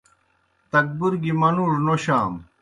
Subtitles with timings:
[0.71, 2.41] تکبُر گیْ منُوڙوْ نوشانوْ۔